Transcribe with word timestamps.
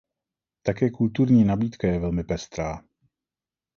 Také 0.63 0.89
kulturní 0.91 1.43
nabídka 1.45 1.87
je 1.87 1.99
velmi 1.99 2.23
pestrá. 2.23 2.83